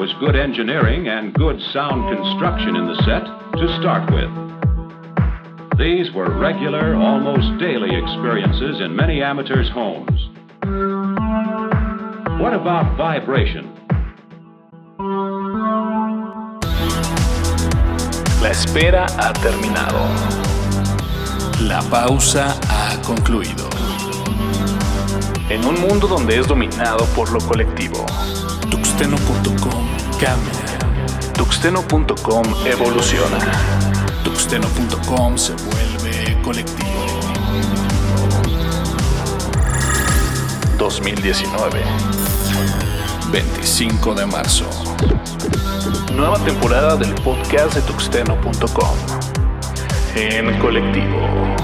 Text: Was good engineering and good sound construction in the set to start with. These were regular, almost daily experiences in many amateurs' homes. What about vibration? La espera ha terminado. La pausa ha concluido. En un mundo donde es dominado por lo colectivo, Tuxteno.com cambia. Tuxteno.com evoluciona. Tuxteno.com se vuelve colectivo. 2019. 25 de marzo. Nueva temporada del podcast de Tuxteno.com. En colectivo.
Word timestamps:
Was 0.00 0.14
good 0.14 0.34
engineering 0.34 1.08
and 1.08 1.34
good 1.34 1.60
sound 1.74 2.08
construction 2.16 2.74
in 2.74 2.86
the 2.86 2.94
set 3.04 3.22
to 3.60 3.68
start 3.80 4.10
with. 4.10 4.32
These 5.78 6.10
were 6.14 6.30
regular, 6.38 6.96
almost 6.96 7.60
daily 7.60 7.94
experiences 7.94 8.80
in 8.80 8.96
many 8.96 9.20
amateurs' 9.20 9.68
homes. 9.68 10.30
What 12.40 12.54
about 12.54 12.96
vibration? 12.96 13.68
La 18.40 18.52
espera 18.56 19.04
ha 19.18 19.34
terminado. 19.34 20.00
La 21.68 21.82
pausa 21.90 22.58
ha 22.70 23.02
concluido. 23.02 23.68
En 25.50 25.62
un 25.66 25.78
mundo 25.78 26.08
donde 26.08 26.38
es 26.38 26.48
dominado 26.48 27.04
por 27.14 27.30
lo 27.32 27.40
colectivo, 27.40 28.06
Tuxteno.com 28.70 29.89
cambia. 30.20 30.52
Tuxteno.com 31.32 32.44
evoluciona. 32.66 33.38
Tuxteno.com 34.22 35.38
se 35.38 35.54
vuelve 35.54 36.42
colectivo. 36.42 37.06
2019. 40.76 41.80
25 43.32 44.14
de 44.14 44.26
marzo. 44.26 44.68
Nueva 46.14 46.38
temporada 46.44 46.96
del 46.96 47.14
podcast 47.22 47.74
de 47.74 47.80
Tuxteno.com. 47.82 48.96
En 50.16 50.58
colectivo. 50.58 51.56